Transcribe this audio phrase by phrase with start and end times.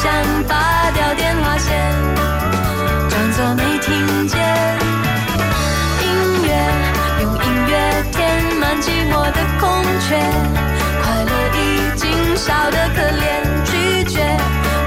[0.00, 0.12] 想
[0.44, 0.54] 拔
[0.92, 1.76] 掉电话线，
[3.08, 4.38] 装作没听见。
[6.00, 6.06] 音
[6.44, 6.48] 乐
[7.20, 7.72] 用音乐
[8.12, 8.16] 填
[8.60, 10.16] 满寂寞的空缺，
[11.02, 11.58] 快乐已
[11.96, 13.26] 经少得可怜。
[13.64, 14.22] 拒绝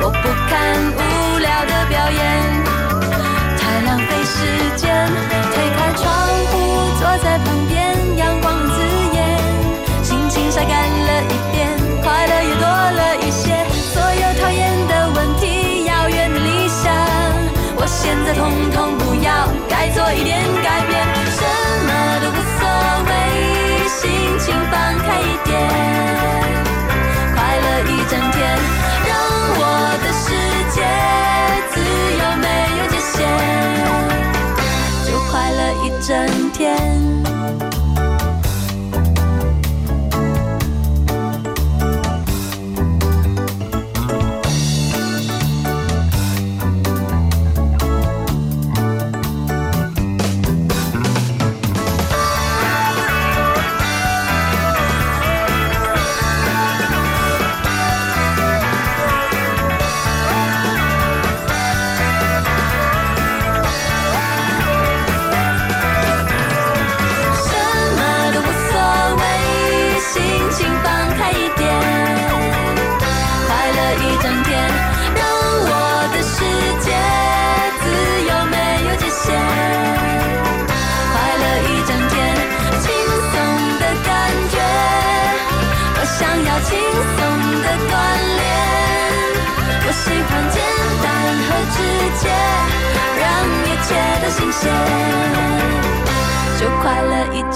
[0.01, 0.55] 我不看
[0.95, 0.99] 无
[1.39, 2.19] 聊的表演，
[3.59, 4.37] 太浪费时
[4.77, 5.11] 间。
[5.53, 6.07] 推开窗
[6.47, 6.53] 户
[7.01, 8.00] 坐在旁边。
[30.73, 30.81] 界，
[31.71, 32.45] 自由没
[32.79, 33.19] 有界限，
[35.05, 36.09] 就快乐一整
[36.51, 37.00] 天。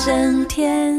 [0.04, 0.94] 整天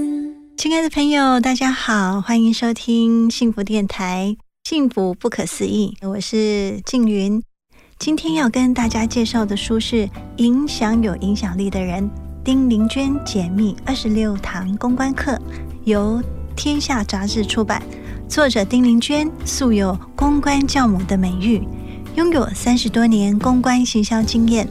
[0.56, 5.96] 亲爱的朋友，大家好，欢迎收听幸福电台，幸福不可思议。
[6.02, 7.40] 我是静云，
[8.00, 10.06] 今天要跟大家介绍的书是
[10.38, 12.02] 《影响有影响力的人》，
[12.42, 15.40] 丁玲娟解密二十六堂公关课，
[15.84, 16.20] 由
[16.56, 17.80] 天下杂志出版。
[18.28, 21.62] 作者丁玲娟素有公关教母的美誉，
[22.16, 24.68] 拥有三十多年公关行销经验，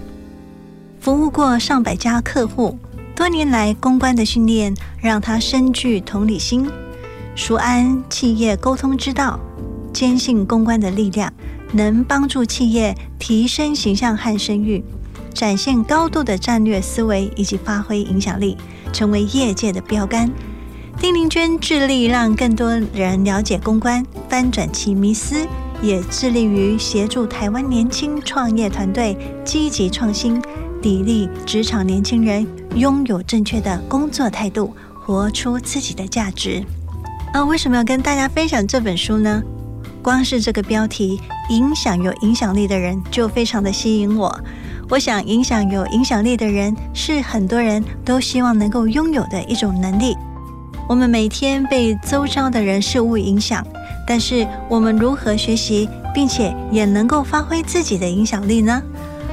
[0.99, 2.77] 服务过上百家客户。
[3.15, 6.69] 多年来，公关的训练让他深具同理心，
[7.33, 9.39] 熟谙企业沟通之道，
[9.93, 11.31] 坚信公关的力量
[11.71, 14.83] 能帮助企业提升形象和声誉，
[15.33, 18.57] 展现高度的战略思维以及发挥影响力，
[18.91, 20.29] 成为业界的标杆。
[20.99, 25.45] 丁玲娟致力让更多人了解公关，翻转其迷思，
[25.81, 30.41] 也致力于协助台湾年轻创业团队积极创新。
[30.81, 36.63] 砥砺职场年轻人拥有正确的工作态度，活出自己的价值。
[37.33, 39.43] 啊，为什么要跟大家分享这本书呢？
[40.01, 41.19] 光是这个标题
[41.49, 44.39] “影响有影响力的人”就非常的吸引我。
[44.89, 50.15] 我想，影响有影响力的人是很多人都希望能够拥有的一种能力。
[50.87, 53.65] 我们每天被周遭的人事物影响，
[54.05, 58.81] 但是我们如何学习，并且也能够发挥自己的影响力呢？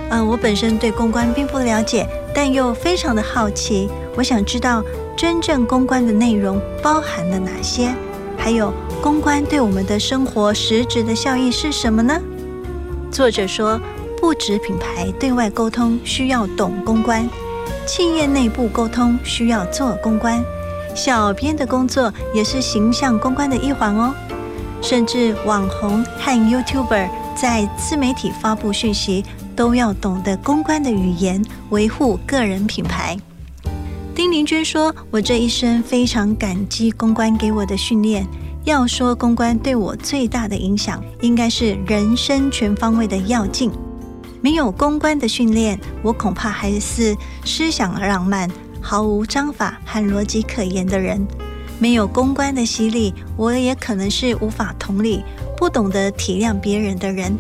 [0.09, 3.89] 呃，我本身对公关并不了解，但又非常的好奇。
[4.17, 4.83] 我想知道
[5.15, 7.95] 真正公关的内容包含了哪些，
[8.39, 8.73] 还有
[9.03, 12.19] 公关对我们的生活实质的效益是什么呢？
[13.11, 13.79] 作者说，
[14.19, 17.29] 不止品牌对外沟通需要懂公关，
[17.87, 20.43] 企业内部沟通需要做公关。
[20.95, 24.15] 小编的工作也是形象公关的一环哦，
[24.81, 29.25] 甚至网红和 YouTuber 在自媒体发布讯息，
[29.57, 33.17] 都要懂得公关的语言，维护个人品牌。
[34.15, 38.27] 丁玲娟说：“我这一生非常感激公关给我的训练。
[38.65, 43.73] 要说公关对我最大的影响，应该是人生全方位的要进。
[44.43, 48.49] 没有公关的训练，我恐怕还是思想浪漫。”
[48.83, 51.25] 毫无章法和逻辑可言的人，
[51.79, 55.23] 没有公关的洗礼，我也可能是无法同理、
[55.57, 57.33] 不懂得体谅别人的人。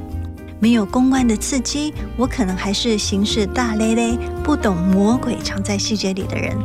[0.61, 6.56] 没有公关的刺激，我可能还是行事大咧咧、不懂魔鬼藏在细节里的人。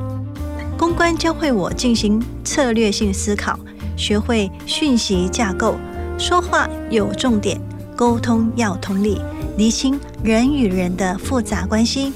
[0.77, 3.59] 公关教会我进行策略性思考，
[3.97, 5.75] 学会讯息架构，
[6.19, 7.59] 说话有重点，
[7.95, 9.19] 沟通要同理，
[9.57, 12.13] 厘清人与人的复杂关系。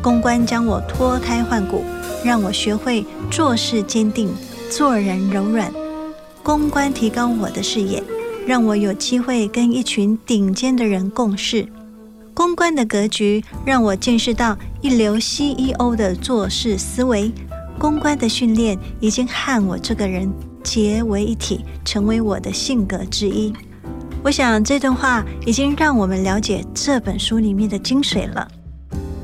[0.00, 1.82] 公关将我脱胎换骨。
[2.26, 4.34] 让我学会做事坚定，
[4.68, 5.72] 做人柔软。
[6.42, 8.02] 公关提高我的视野，
[8.44, 11.68] 让我有机会跟一群顶尖的人共事。
[12.34, 17.30] 公关的格局让我见识到一流 CEO 的做事思维。
[17.78, 20.28] 公关的训练已经和我这个人
[20.64, 23.52] 结为一体，成为我的性格之一。
[24.24, 28.48] 我想这段话已经让我们了解这本书里面的精髓了。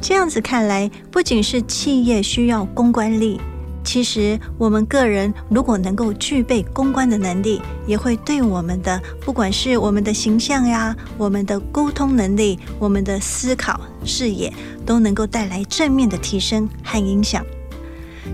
[0.02, 3.40] 这样子看来，不仅是企业需要公关力，
[3.84, 14.52] 其实我们个人如果能够具备公关的能力，也会对我们的不管是我们的形象呀、我们的沟通能力、我们的思考视野，
[14.84, 17.46] 都能够带来正面的提升和影响。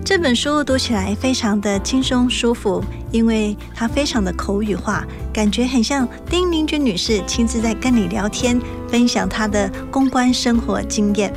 [0.02, 2.82] 这本书读起来非常的轻松舒服，
[3.12, 11.30] 因为它非常的口语化，感觉很像丁玲君女士亲自在跟你聊天，分享她的公关生活经验。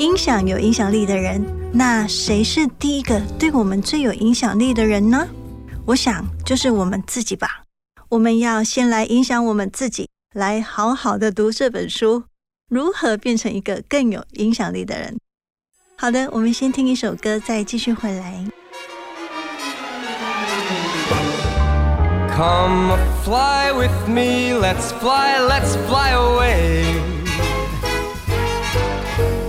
[0.00, 1.44] 影响有影响力的人，
[1.74, 5.28] 那谁是第一个对我们最有影响力的人呢？
[5.84, 7.64] 我想就是我们自己吧。
[8.08, 12.24] 我们要先来影响我们自己，来好好的读这本书，
[12.70, 15.18] 如何变成一个更有影响力的人。
[15.96, 18.46] 好的，我们先听一首歌，再继续回来。
[22.34, 27.19] Come fly with me, let's fly, let's fly away.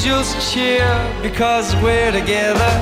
[0.00, 0.88] angels cheer
[1.22, 2.72] because we're together.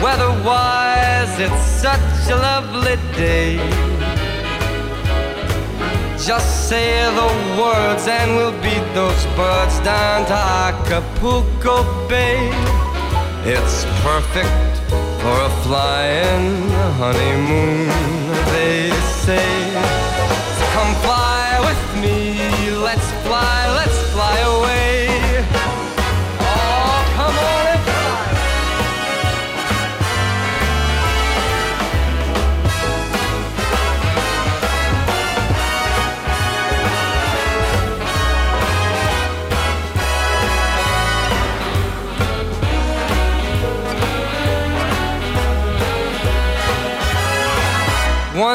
[0.00, 3.56] Weatherwise, it's such a lovely day.
[6.16, 12.50] Just say the words and we'll beat those birds down to Acapulco Bay.
[13.44, 14.74] It's perfect
[15.22, 16.70] for a flying
[17.00, 17.88] honeymoon,
[18.52, 18.90] they
[19.24, 19.74] say.
[20.56, 21.13] So come fly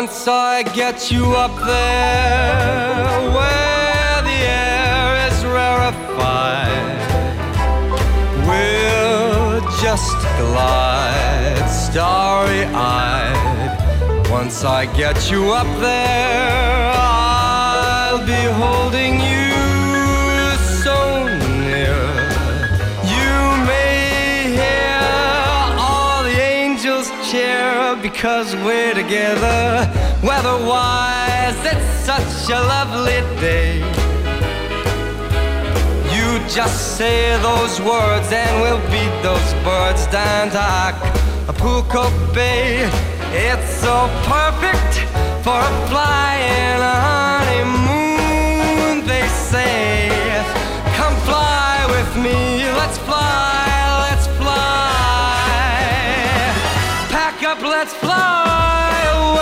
[0.01, 6.99] Once I get you up there where the air is rarefied,
[8.47, 14.29] we'll just glide starry eyed.
[14.29, 19.28] Once I get you up there, I'll be holding you
[28.19, 29.89] because we're together.
[30.21, 33.79] Weatherwise, it's such a lovely day.
[36.13, 42.89] You just say those words and we'll beat those birds down to Acapulco Bay.
[43.31, 44.99] It's so perfect
[45.41, 47.87] for a flying honeymoon,
[49.07, 50.11] they say.
[50.97, 53.68] Come fly with me, let's fly,
[57.49, 59.39] up, let's fly away.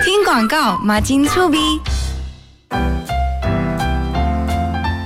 [0.02, 1.58] 听广告，马金粗逼。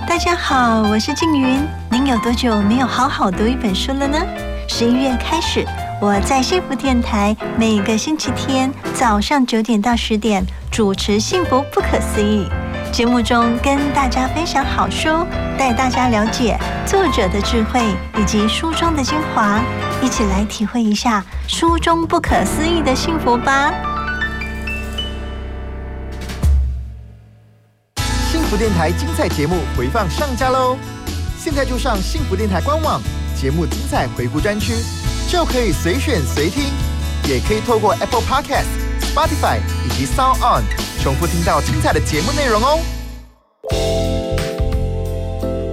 [0.07, 1.67] 大家好，我是静云。
[1.91, 4.17] 您有多久没有好好读一本书了呢？
[4.69, 5.67] 十一月开始，
[6.05, 12.47] 我在幸福电台每个星期天早上九点到十点主持《幸福不可思议》
[12.91, 15.09] 节目中，跟大家分享好书，
[15.57, 17.81] 带大家了解作者的智慧
[18.21, 19.63] 以及书中的精华，
[20.03, 23.73] 一起来体会一下书中不可思议的幸福吧。
[28.31, 30.77] 幸福电台精彩节目回放上架喽！
[31.39, 33.01] 现在就上幸福电台官网
[33.35, 34.75] 节目精彩回顾专区，
[35.35, 36.63] 就可以随选随听，
[37.25, 38.69] 也可以透过 Apple Podcast、
[39.01, 40.63] Spotify 以及 Sound On
[41.03, 42.79] 重复听到精彩的节目内容哦。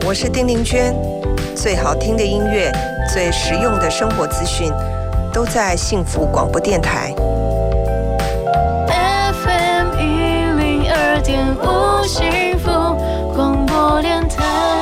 [0.03, 0.95] 我是丁玲娟，
[1.55, 2.71] 最好听的音乐，
[3.13, 4.73] 最实用的生活资讯，
[5.31, 7.13] 都在幸福广播电台。
[8.87, 12.71] FM 一零二点五幸福
[13.35, 14.80] 广播电台。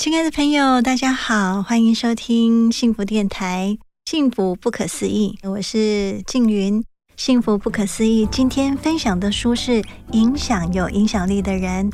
[0.00, 3.76] 亲爱的朋友，大家好，欢迎收听幸福电台
[4.10, 6.82] 《幸福不可思议》，我是静云。
[7.18, 9.72] 幸福不可思议，今天分享的书是
[10.12, 11.92] 《影响有影响力的人》。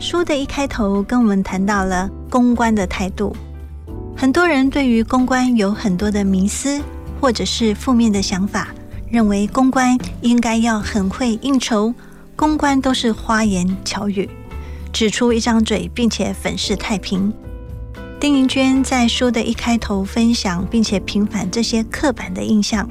[0.00, 3.34] 书的一开头跟我们谈到了公关的态度。
[4.16, 6.80] 很多人对于公关有很多的迷思，
[7.20, 8.68] 或者是负面的想法，
[9.10, 11.92] 认为公关应该要很会应酬，
[12.36, 14.30] 公关都是花言巧语。
[14.98, 17.32] 只出一张嘴，并且粉饰太平。
[18.18, 22.90] 丁玲娟在书的一开头分享，并且平反这些刻板的印象。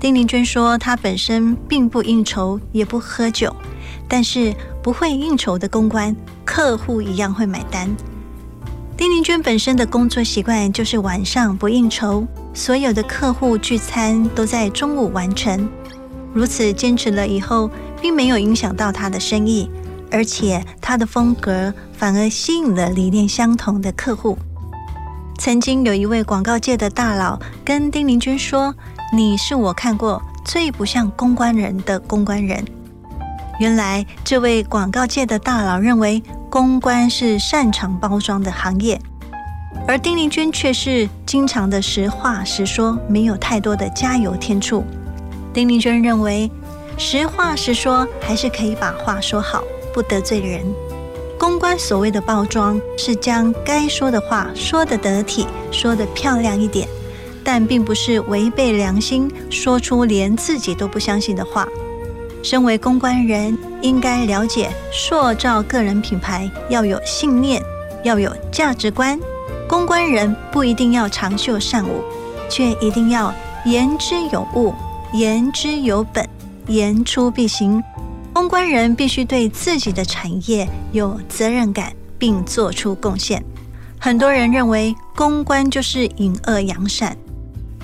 [0.00, 3.54] 丁玲娟说，她本身并不应酬，也不喝酒，
[4.08, 7.94] 但是不会应酬的公关，客户一样会买单。
[8.96, 15.68] 丁玲娟本身的工作习惯就是晚上不应酬，所有的客户聚餐都在中午完成。
[16.32, 19.68] 如此坚持了以后，并没有影响到她的生意。
[20.10, 24.38] 而且他的风格反而吸引了理念相同的客户。
[25.38, 28.74] 曾经有一位广告界的大佬跟丁玲君说
[29.12, 32.64] ：“你是我看过最不像公关人的公关人。”
[33.60, 39.00] 原来这位广告界的大佬认为公关是擅长包装的行业，
[39.86, 44.84] 而丁玲君却是经常的实话实说，没有太多的加油添醋。
[45.52, 46.50] 丁玲君认为
[46.98, 49.62] 实话实说还是可以把话说好。
[49.96, 50.62] 不得罪人。
[51.38, 56.86] 公关所谓的包装，是将该说的话说得得体，说得漂亮一点，
[57.42, 61.66] 但并不是违背良心，说出连自己都不相信的话。
[62.42, 67.62] 身为公关人，应该了解塑造个人品牌要有信念，
[68.04, 69.18] 要有价值观。
[69.66, 72.02] 公关人不一定要长袖善舞，
[72.50, 73.32] 却一定要
[73.64, 74.74] 言之有物，
[75.14, 76.28] 言之有本，
[76.66, 77.82] 言出必行。
[78.36, 83.42] 公关人必须对自己的产业有责任感，并做出贡献。
[83.98, 87.16] 很多人认为公关就是隐恶扬善，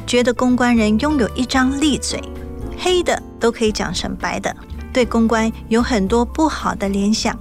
[0.07, 2.23] 觉得公关人拥有一张利嘴，
[2.77, 4.55] 黑的都可以讲成白的，
[4.93, 7.35] 对公关有很多不好的联想。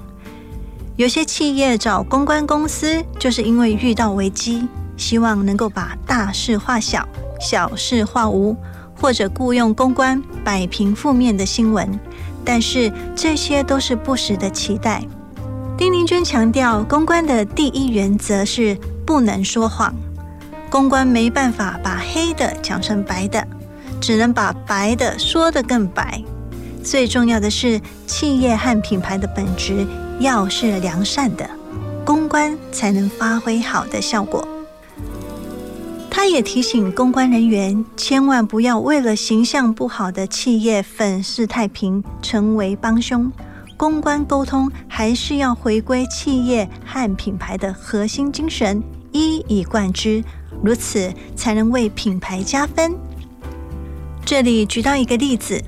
[0.96, 7.06] 有些企业找公关公司，就是因为遇到危机，希望能够把大事化小，
[7.42, 8.56] 小事化无，
[8.96, 12.00] 或者雇佣公关摆平负面的新闻。
[12.44, 15.04] 但是这些都是不实的期待。
[15.78, 19.94] 丁玲娟强调，公关的第一原则是不能说谎。
[20.70, 23.46] 公关没办法把黑的讲成白的，
[24.00, 26.24] 只能把白的说得更白。
[26.84, 29.86] 最重要的是，企业和品牌的本质
[30.20, 31.50] 要是良善的，
[32.06, 34.48] 公关才能发挥好的效果。
[36.14, 43.32] 他也提醒公关人员，千万不要为了形象不好的企业粉饰太平，成为帮凶。
[43.78, 50.22] 公关沟通还是要回归企业和品牌的核心精神，一以贯之，
[50.62, 52.94] 如此才能为品牌加分。
[54.24, 55.64] 这里举到一个例子：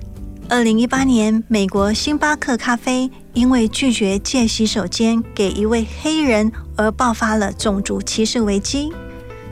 [0.49, 8.91] 二零一八年，美国星巴克咖啡因为拒绝借洗手间给一位黑人，而爆发了种族歧视危机。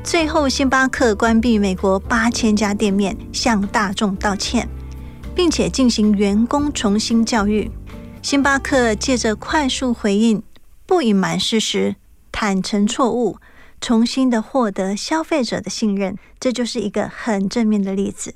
[0.04, 4.68] 最后，星巴克关闭美国八千家店面，向大众道歉，
[5.36, 7.70] 并且进行员工重新教育。
[8.24, 10.42] 星巴克借着快速回应，
[10.88, 11.96] 不隐瞒事实，
[12.32, 13.38] 坦诚错误，
[13.80, 18.34] 重新的获得消费者的信任，这就是一个很正面的例子。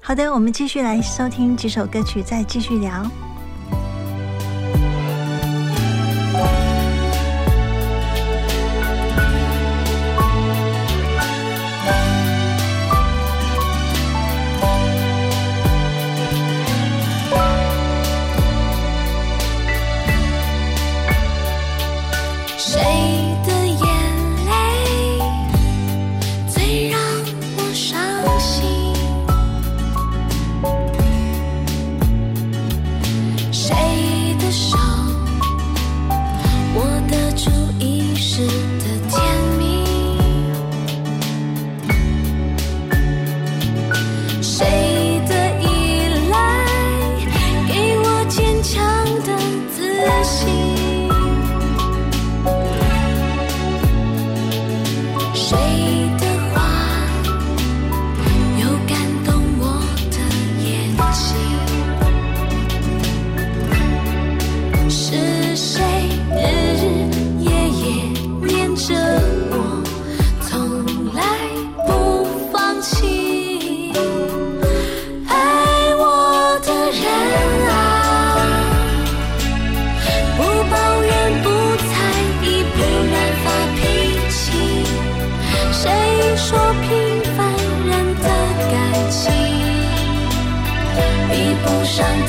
[0.00, 3.04] 好的，我们继续来收听几首歌曲，再继续聊。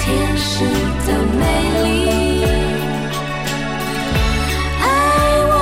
[0.09, 0.65] 天使
[1.05, 1.43] 的美
[1.83, 1.87] 丽。
[4.81, 4.83] 爱
[5.45, 5.53] 我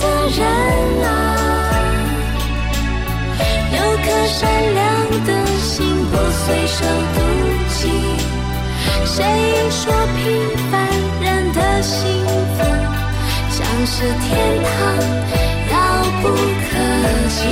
[0.00, 0.04] 的
[0.38, 0.40] 人
[1.04, 1.10] 啊，
[3.74, 4.38] 有颗善
[4.74, 4.80] 良
[5.26, 5.74] 的心，
[6.06, 6.78] 不随手
[7.14, 7.18] 妒
[7.68, 7.80] 忌。
[9.04, 9.18] 谁
[9.70, 9.82] 说
[10.22, 10.22] 平
[10.70, 10.72] 凡
[11.20, 11.98] 人的幸
[12.54, 12.58] 福
[13.50, 14.30] 像是天
[14.62, 14.70] 堂，
[15.72, 15.74] 遥
[16.22, 16.70] 不可
[17.28, 17.42] 及？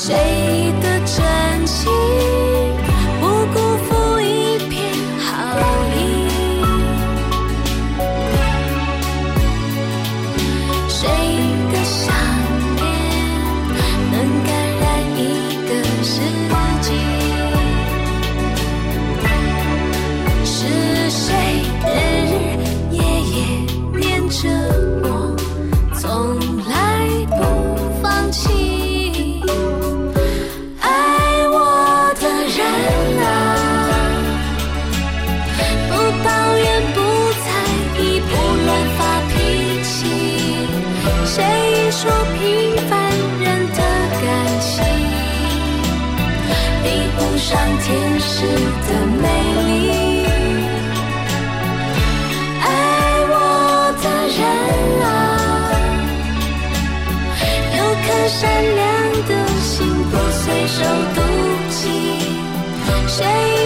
[0.00, 0.59] 谁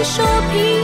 [0.05, 0.84] 说平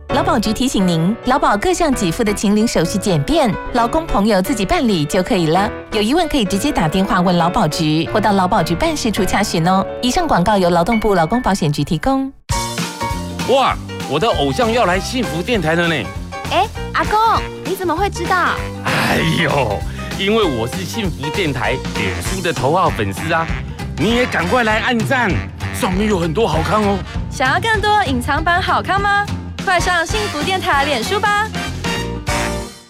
[0.13, 5.71] 劳保局提醒您，劳保各项给付的请领手续简便，劳工朋友自己办理就可以了。
[5.93, 9.85] 有疑问可以直接打电话问劳保局，或到劳保局办事处查询哦。
[10.01, 12.31] 以上广告由劳动部劳工保险局提供。
[13.47, 13.73] 哇，
[14.09, 15.95] 我的偶像要来幸福电台了呢！
[16.51, 17.17] 哎，阿公，
[17.63, 18.35] 你怎么会知道？
[18.83, 19.79] 哎呦，
[20.19, 23.47] 因为我是幸福电台脸书的头号粉丝啊！
[23.95, 25.31] 你也赶快来按赞，
[25.73, 26.97] 上面有很多好看哦。
[27.29, 29.25] 想要更多隐藏版好看吗？
[29.63, 31.47] 快上幸福电台脸书吧！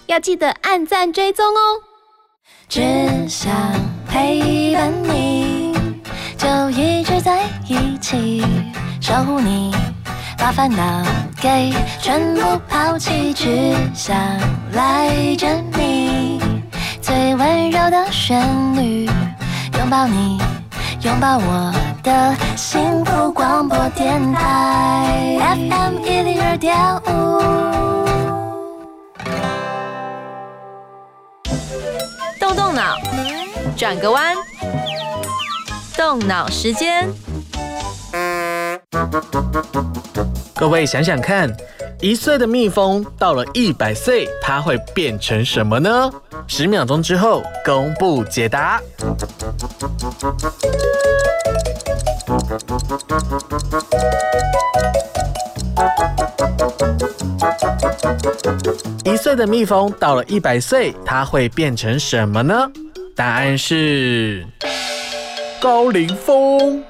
[0.08, 1.82] 要记得按赞追踪哦。
[2.68, 2.82] 只
[3.28, 3.52] 想
[4.08, 5.76] 陪伴你，
[6.38, 8.44] 就一直在一起，
[9.02, 9.76] 守护你，
[10.38, 11.06] 把烦恼
[11.42, 14.16] 给全部抛弃，只想
[14.72, 16.42] 赖着你，
[17.02, 18.42] 最温柔的旋
[18.76, 19.06] 律，
[19.78, 20.40] 拥抱你，
[21.04, 27.42] 拥抱我的幸福广播电台 FM 一零二点五。
[32.40, 32.98] 动动脑，
[33.78, 34.36] 转个弯，
[35.96, 37.08] 动脑时间。
[40.56, 41.56] 各位想想看，
[42.00, 46.10] 一岁的蜜蜂到了一百岁，它会变成什么呢？
[46.48, 48.82] 十秒钟之后公布解答。
[59.04, 62.70] 一岁的蜜蜂到了一百岁，它会变成什么呢？
[63.16, 64.46] 答案是
[65.62, 66.84] 高龄蜂。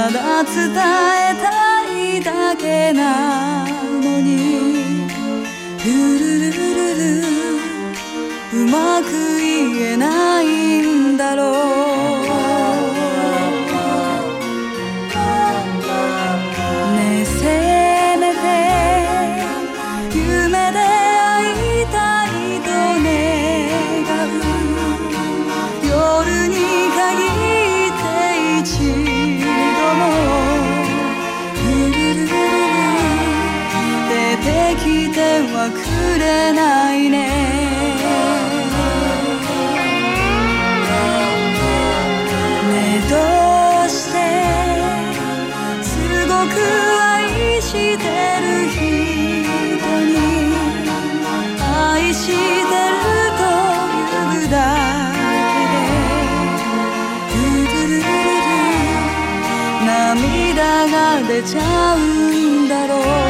[0.00, 0.72] ただ伝え
[1.42, 5.04] たいだけなのに。
[5.84, 7.28] ルルルルル。
[8.62, 11.89] うまく言えないんだろう。
[35.52, 35.78] はく
[36.18, 37.16] れないね。
[42.68, 42.74] ね
[43.08, 43.14] ど
[43.86, 44.16] うして
[45.82, 45.88] す
[46.26, 46.56] ごく
[47.00, 48.04] 愛して
[48.42, 48.78] る人
[50.06, 50.14] に。
[51.60, 53.04] 愛してる
[53.38, 53.42] と
[54.34, 54.56] いうだ
[55.52, 55.78] けで
[57.34, 58.06] ルルルルル
[59.86, 60.96] 涙が
[61.28, 61.60] 出ちゃ
[61.96, 62.90] うんだろ
[63.26, 63.29] う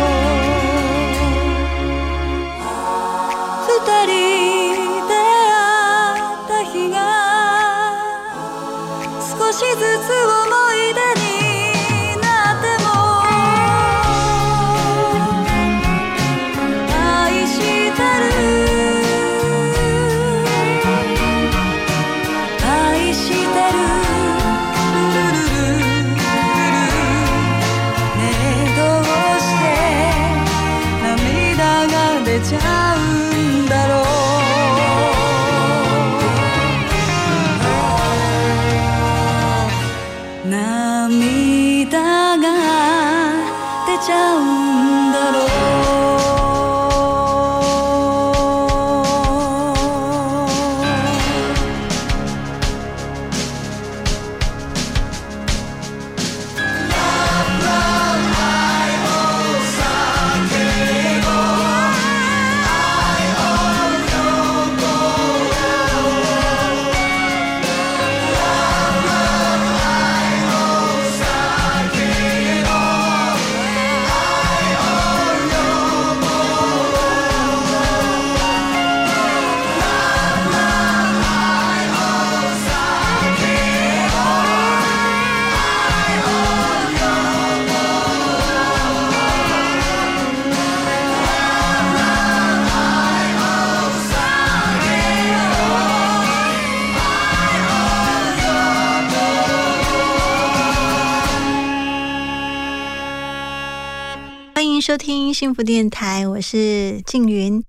[104.80, 107.62] 收听幸福电台，我是静云。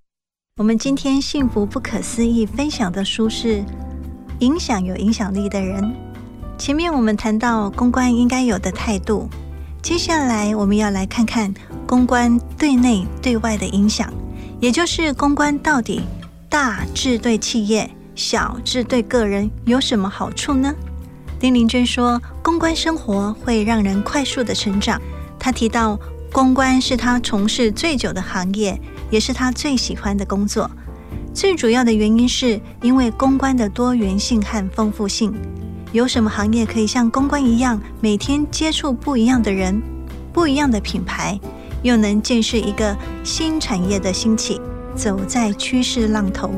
[0.55, 3.57] 我们今天幸福不可思议分享的书是
[4.39, 5.83] 《影响有影响力的人》。
[6.57, 9.27] 前面我们谈到公关应该有的态度，
[9.81, 11.53] 接下来我们要来看看
[11.85, 14.09] 公关对内对外的影响，
[14.61, 16.03] 也就是公关到底
[16.47, 20.73] 大至对企业，小至对个人有什么好处呢？
[21.41, 25.01] 丁玲娟说，公关生活会让人快速的成长。
[25.37, 25.99] 她提到。
[26.33, 30.69] 公关是他从事最久的行业，也是他最喜欢的工作。
[31.33, 35.33] 最主要的原因是因为公关的多元性和丰富性。
[35.91, 39.81] 有什么行业可以像公关一样，每天接触不一样的人、
[40.31, 41.37] 不一样的品牌，
[41.83, 44.59] 又能见识一个新产业的兴起，
[44.95, 46.49] 走在趋势浪头，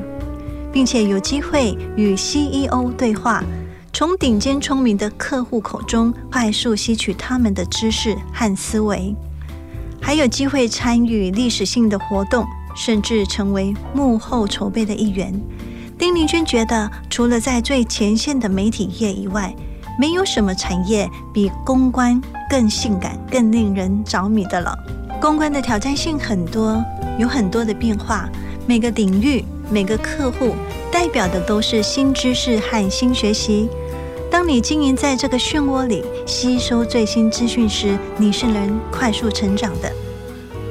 [0.71, 3.43] 并且有机会与 CEO 对话，
[3.91, 9.15] 从顶尖聪明的客户口中快速吸取他们的知识和思维。
[10.03, 15.33] 还有机会参与历史性的活动，甚至成为幕后筹备的一员。
[15.97, 19.55] 丁玲娟觉得，除了在最前线的媒体业以外，
[19.97, 24.77] 没有什么产业比公关更性感、更令人着迷的了。
[25.21, 26.83] 公关的挑战性很多，
[27.17, 28.29] 有很多的变化，
[28.67, 30.53] 每个领域、每个客户
[30.91, 33.69] 代表的都是新知识和新学习。
[34.33, 39.93] 当你经营在这个漩涡里，吸收最新资讯时，你是能快速成长的。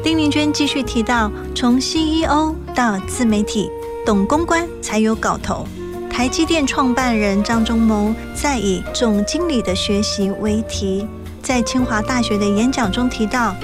[0.03, 3.71] 丁玲娟继续提到，从 CEO 到自媒体，
[4.05, 5.65] 懂公关才有搞头。
[6.11, 11.07] 台积电创办人张忠谋在以总经理的学习为题，
[11.41, 13.55] 在清华大学的演讲中提到，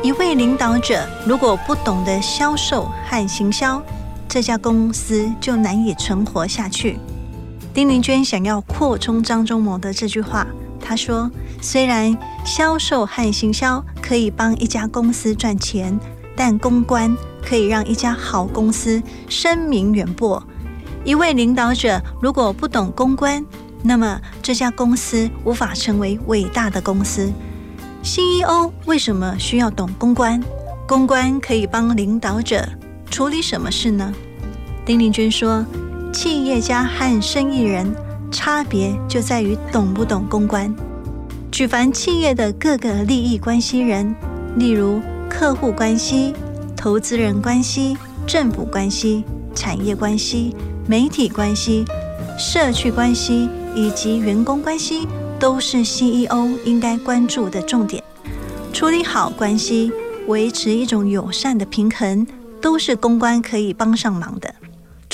[0.00, 3.82] 一位领导者如果不懂得销售和行销，
[4.28, 7.00] 这家公司就难以存活下去。
[7.74, 10.46] 丁玲娟想要扩充张忠谋的这句话，
[10.80, 11.28] 她说
[11.60, 15.98] ：“虽然销售和行销可以帮一家公司赚钱，
[16.36, 20.40] 但公关可以让一家好公司声名远播。
[21.04, 23.44] 一位领导者如果不懂公关，
[23.82, 27.28] 那么这家公司无法成为伟大的公司。
[28.04, 30.40] CEO 为什么需要懂公关？
[30.86, 32.68] 公关可以帮领导者
[33.10, 34.14] 处理什么事呢？”
[34.86, 35.66] 丁玲娟说。
[36.14, 37.92] 企业家和生意人
[38.30, 40.72] 差别就在于懂不懂公关。
[41.50, 44.14] 举凡企业的各个利益关系人，
[44.56, 46.32] 例如客户关系、
[46.76, 47.98] 投资人关系、
[48.28, 49.24] 政府关系、
[49.56, 50.54] 产业关系、
[50.86, 51.84] 媒体关系、
[52.38, 55.08] 社区关系以及员工关系，
[55.40, 58.02] 都是 CEO 应该关注的重点。
[58.72, 59.90] 处理好关系，
[60.28, 62.24] 维持一种友善的平衡，
[62.60, 64.54] 都是公关可以帮上忙的。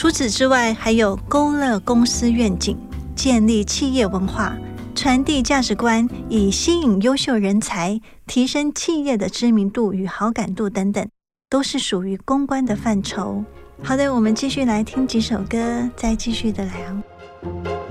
[0.01, 2.75] 除此之外，还有勾勒公司愿景、
[3.15, 4.57] 建立企业文化、
[4.95, 11.07] 传递价值观，以吸引优秀人才、提升企业的知名度与好感度等等，
[11.51, 13.45] 都是属于公关的范畴。
[13.83, 17.90] 好的，我们继续来听几首歌，再继续的聊。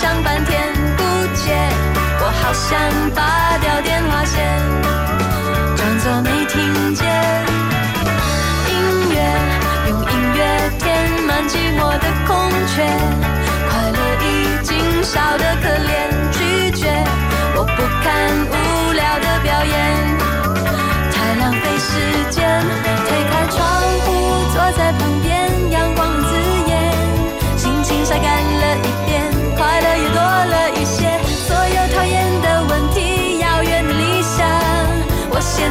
[0.00, 1.02] 想半天不
[1.34, 1.58] 接，
[2.20, 2.78] 我好想
[3.16, 4.46] 拔掉电话线，
[5.74, 7.04] 装作没听见。
[8.70, 9.18] 音乐，
[9.88, 10.86] 用音乐填
[11.26, 12.86] 满寂寞的空缺，
[13.66, 15.90] 快乐已经少得可怜，
[16.30, 16.86] 拒绝。
[17.56, 18.06] 我不看
[18.52, 19.74] 无聊的表演。
[21.10, 21.90] 太浪费时
[22.30, 22.38] 间，
[23.04, 23.58] 推开窗
[24.06, 24.06] 户，
[24.54, 25.37] 坐在旁边，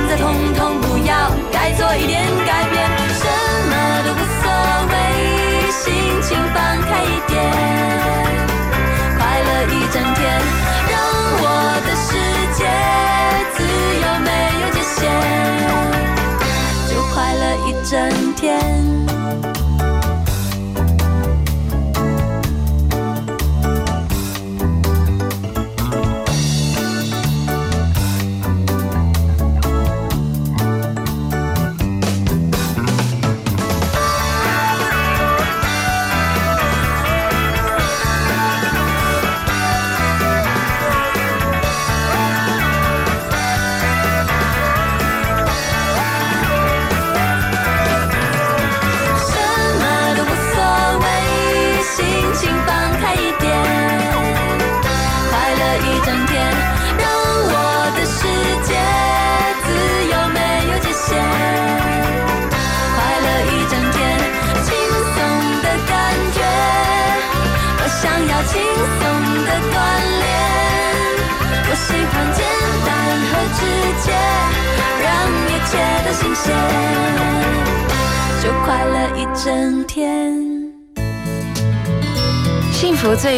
[0.08, 3.28] 再通通不要，该做一点改变，什
[3.70, 3.74] 么
[4.06, 4.50] 都无所
[4.90, 7.36] 谓，心情放开一点，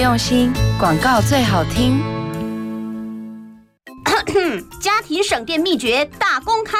[0.10, 2.02] 用心，广告最好听。
[4.82, 6.78] 家庭省电秘诀大公开，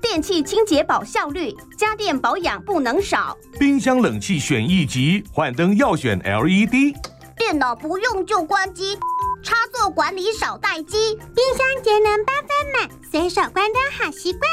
[0.00, 3.36] 电器清洁保效率，家电保养不能少。
[3.58, 6.94] 冰箱冷气选一级，换灯要选 LED。
[7.36, 8.96] 电脑不用就关机，
[9.42, 11.16] 插座管理少待机。
[11.34, 14.48] 冰箱节能八分满，随手关灯好习惯。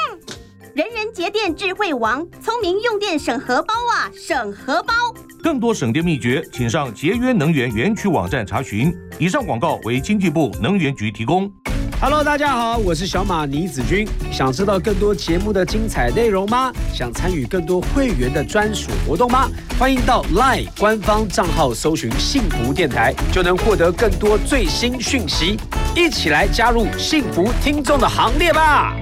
[0.78, 4.94] 人人节电智慧王，聪明用电省荷包啊，省荷包。
[5.42, 8.96] 更多省电秘诀，请上节约能源园区网站查询。
[9.18, 11.52] 以上广告为经济部能源局提供。
[12.00, 14.08] Hello，大家好，我是小马倪子君。
[14.32, 16.72] 想知道更多节目的精彩内容吗？
[16.94, 19.50] 想参与更多会员的专属活动吗？
[19.80, 25.58] 欢迎到 LINE 官方账号搜寻“幸福电台”，就能获得更多最新讯息。
[25.96, 28.96] 一起来加入幸福听众的行列吧！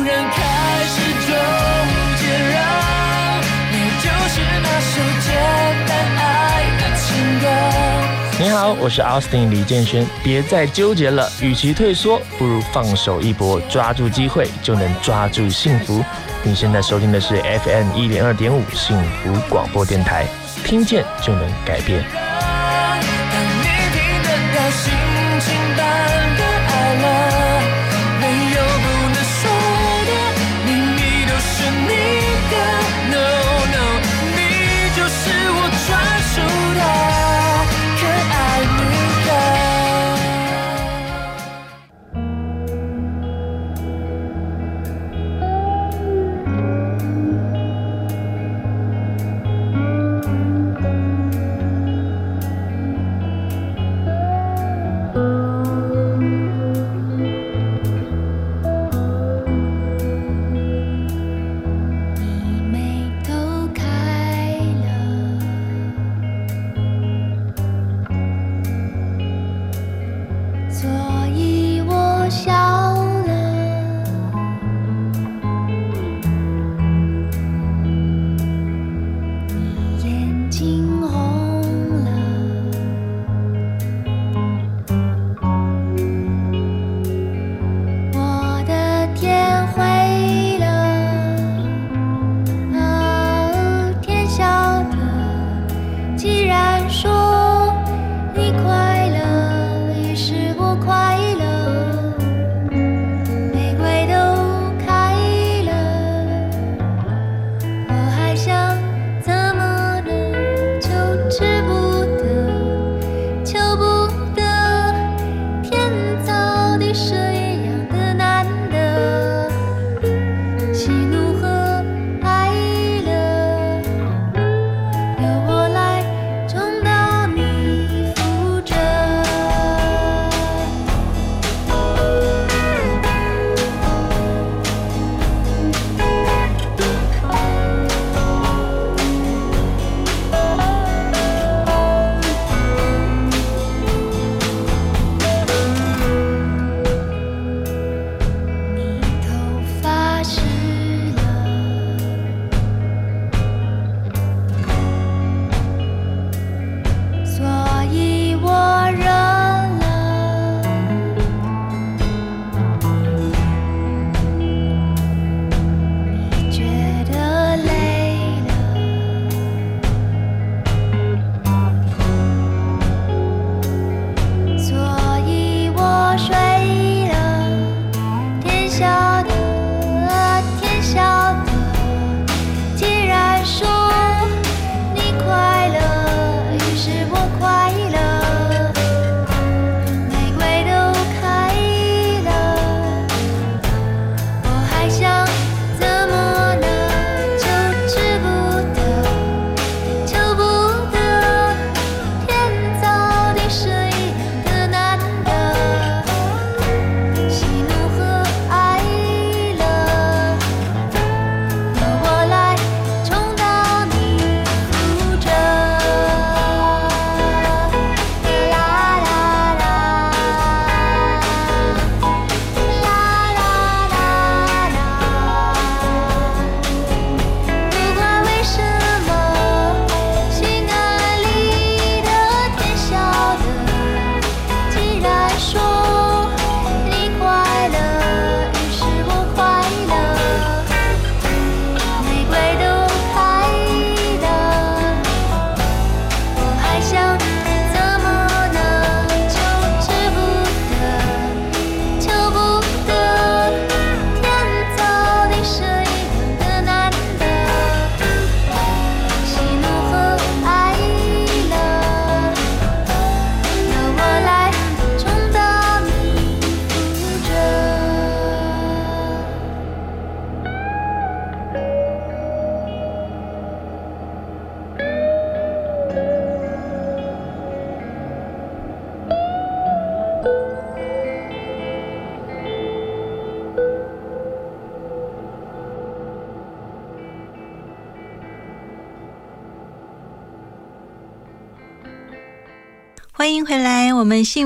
[0.00, 0.06] 你
[4.00, 5.28] 就是那首简
[5.86, 6.20] 单爱
[6.78, 7.04] 的情
[7.40, 7.44] 歌。
[8.38, 10.06] 你好，我是 Austin 李建轩。
[10.24, 16.02] 别再纠结了，与其退缩，不如放手一搏，抓住机会就能抓住幸福。
[16.42, 20.26] 你现在收听的是 FM 一零二点五幸福广播电台，
[20.64, 22.02] 听见就能改变。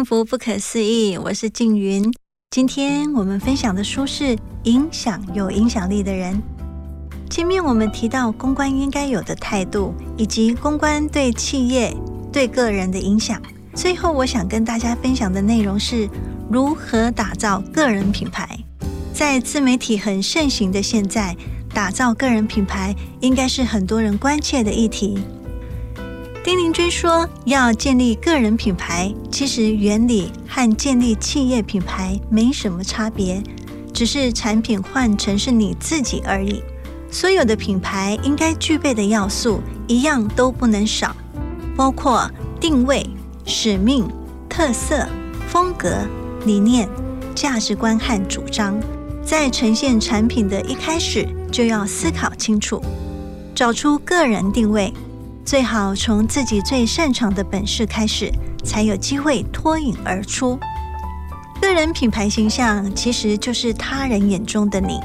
[0.05, 2.13] 幸福不可思议，我是静云。
[2.51, 6.35] 今天我们分享的书是《影响有影响力的人》。
[7.31, 11.97] 前面我们提到公关应该有的态度，以及公关对企业、
[12.31, 13.41] 对个人的影响。
[13.75, 16.07] 最后，我想跟大家分享的内容是
[16.51, 18.47] 如何打造个人品牌。
[19.15, 21.35] 在自媒体很盛行的现在，
[21.73, 25.19] 打造个人品牌应该是很多人关切的议题。
[26.45, 33.43] 丁玲君说：“要建立个人品牌，其实原理和建立企业品牌没什么差别，
[33.95, 36.63] 只是产品换成是你自己而已。
[37.11, 41.17] 所有的品牌应该具备的要素，一样都不能少，
[41.75, 42.31] 包括
[42.61, 43.07] 定位、
[43.47, 44.07] 使命、
[44.47, 45.09] 特色、
[45.49, 46.07] 风格、
[46.45, 46.87] 理念、
[47.35, 48.79] 价值观和主张。
[49.25, 52.83] 在呈现产品的一开始，就要思考清楚，
[53.55, 54.93] 找出个人定位。”
[55.45, 58.33] 最好从自己最擅长的本事开始，
[58.65, 60.59] 才有机会脱颖而出。
[61.61, 65.01] 个人品牌形象其实就是他人眼中的你，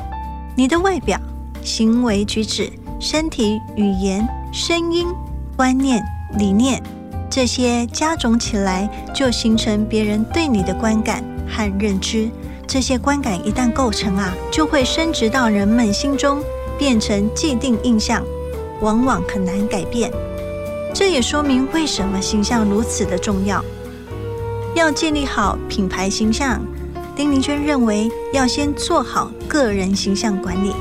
[0.56, 1.20] 你的外表、
[1.62, 2.72] 行为举止、
[3.02, 5.08] 身体语言、声音、
[5.58, 6.02] 观念、
[6.38, 6.82] 理念，
[7.30, 12.30] 这些加总起来，就形成别人对你的观感和认知。
[12.66, 16.42] 这些观感一旦构成啊，就会升值到人们心中，
[16.78, 18.24] 变成既定印象，
[18.82, 20.12] 往往很难改变。
[20.94, 23.64] 这也说明为什么形象如此的重要。
[24.76, 26.62] 要建立好品牌形象，
[27.16, 30.74] 丁玲娟认为要先做好个人形象管理。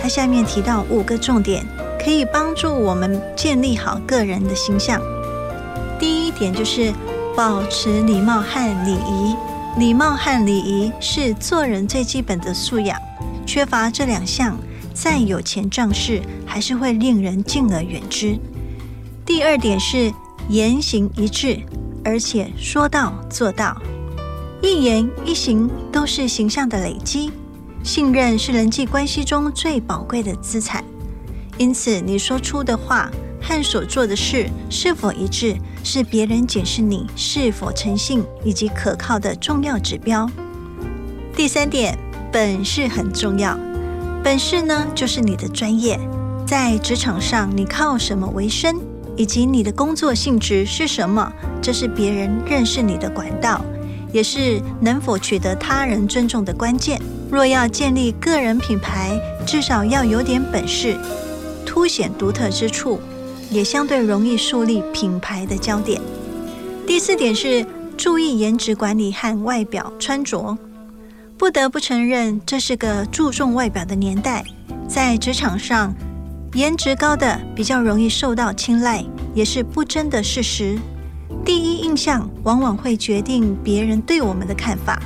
[0.00, 1.64] 她下面提到五个重点，
[2.02, 5.00] 可以帮助我们建立好个人的形象。
[5.98, 6.92] 第一点就是
[7.36, 9.36] 保持礼貌和礼仪。
[9.78, 12.96] 礼貌和礼仪是做人最基本的素养，
[13.44, 14.56] 缺乏这两项，
[14.94, 18.38] 再有钱仗势，还是会令人敬而远之。
[19.26, 20.12] 第二点是
[20.48, 21.58] 言行一致，
[22.04, 23.76] 而且说到做到，
[24.62, 27.32] 一言一行都是形象的累积。
[27.82, 30.82] 信任是人际关系中最宝贵的资产，
[31.58, 33.10] 因此你说出的话
[33.42, 40.30] 和所做的事是否一致，是别人检视你是否诚信以及可靠的重要指标。
[41.36, 41.98] 第三点，
[42.32, 43.58] 本事很重要，
[44.24, 46.00] 本事呢就是你的专业，
[46.46, 48.80] 在职场上你靠什么为生？
[49.18, 51.30] 以及你的工作性质是什么？
[51.60, 53.62] 这是别人认识你的管道，
[54.14, 56.98] 也是能否取得他人尊重的关键。
[57.30, 60.96] 若要建立个人品牌，至少要有点本事，
[61.66, 62.98] 凸显独特之处，
[63.50, 66.00] 也相对容易树立品牌的焦点。
[66.86, 67.64] 第四点是
[67.94, 70.56] 注意颜值管理和外表穿着。
[71.44, 74.42] 不得不承认，这是个注重外表的年代，
[74.88, 75.94] 在职场上。
[76.54, 80.78] 颜值高的比较容易受到青睐，也是不争的事实。
[81.44, 84.98] 第一印象往往会决定别人对我们的看法，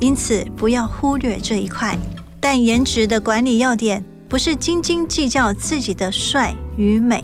[0.00, 1.96] 因此不要忽略这一块。
[2.40, 7.22] 但颜值的管理要点不是斤斤计较自己的帅与美，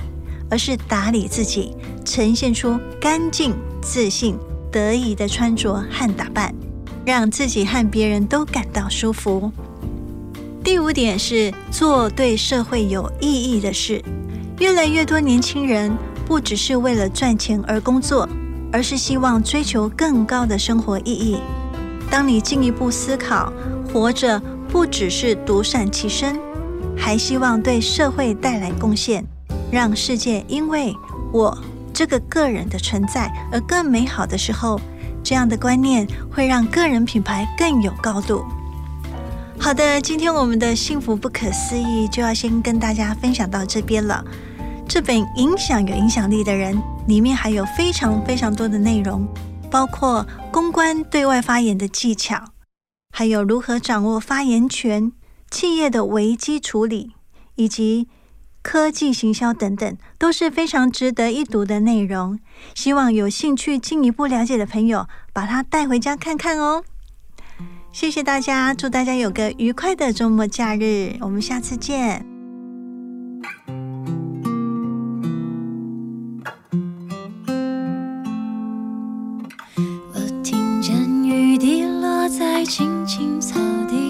[0.48, 3.52] 而是打理自己，呈现出干净、
[3.82, 4.38] 自信、
[4.70, 6.54] 得意的穿着和打扮，
[7.04, 9.50] 让自己和别人都感到舒服。
[10.62, 14.02] 第五点是做对社会有意义的事。
[14.58, 15.90] 越来越多年轻人
[16.26, 18.28] 不只是为了赚钱而工作，
[18.70, 21.38] 而是希望追求更高的生活意义。
[22.10, 23.52] 当你进一步思考，
[23.90, 24.38] 活着
[24.68, 26.38] 不只是独善其身，
[26.96, 29.24] 还希望对社会带来贡献，
[29.72, 30.94] 让世界因为
[31.32, 31.56] 我
[31.92, 34.78] 这个个人的存在而更美好的时候，
[35.22, 38.44] 这样的观念会让个人品牌更有高度。
[39.58, 44.24] 好的，今天我们的幸福不可思议就要先跟大家分享到这边了。
[44.88, 49.28] 这本《影响有影响力的人》里面还有非常非常多的内容，
[49.70, 52.42] 包括公关对外发言的技巧，
[53.14, 55.12] 还有如何掌握发言权、
[55.50, 57.12] 企业的危机处理，
[57.54, 58.08] 以及
[58.62, 62.38] 科技行销等等，都是非常值得一读的内容。
[62.74, 66.84] 希望有兴趣进一步了解的朋友，把它带回家看看哦。
[67.92, 72.24] 谢谢大家，祝大家有个愉快的周末假日，我们下次见。
[80.12, 80.94] 我听见
[81.24, 83.58] 雨滴落在青青草
[83.88, 84.09] 地，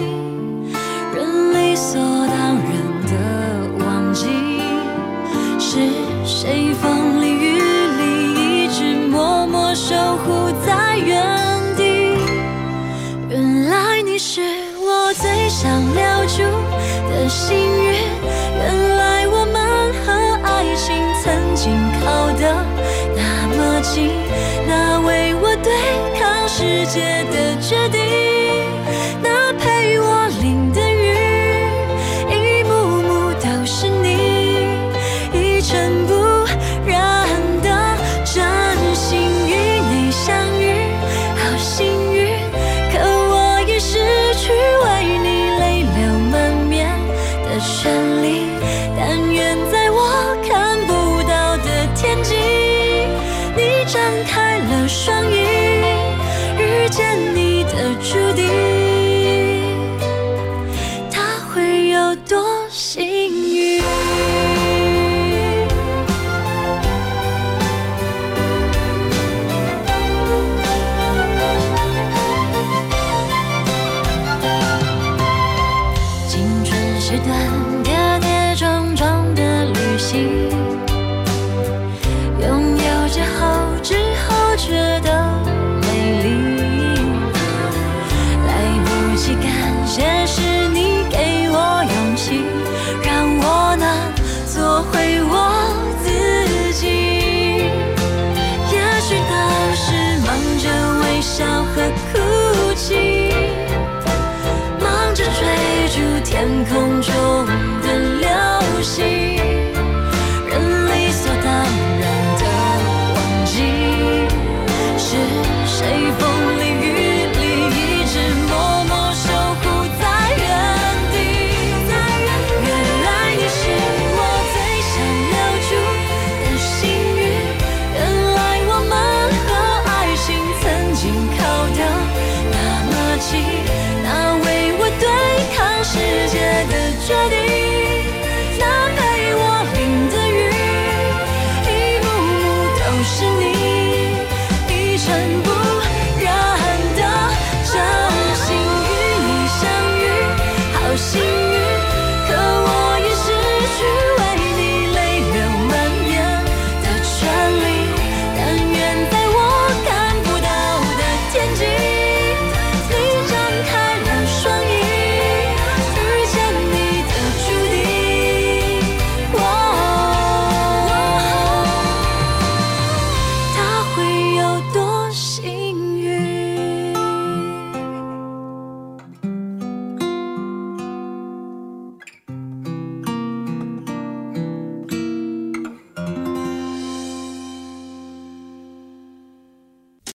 [106.41, 107.40] 天空中